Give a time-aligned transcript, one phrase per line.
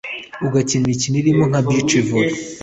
[0.45, 2.35] ugakina imikino irimo nka Beach Volley